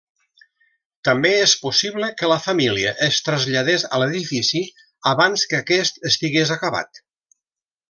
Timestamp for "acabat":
6.59-7.05